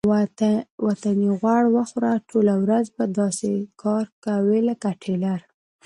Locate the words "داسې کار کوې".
3.19-4.59